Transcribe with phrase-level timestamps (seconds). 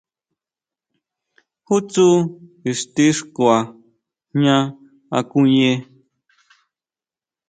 [1.65, 2.07] ¿Jú tsú
[2.71, 3.57] ixtixkua
[4.33, 4.57] jña
[5.17, 5.71] akuye?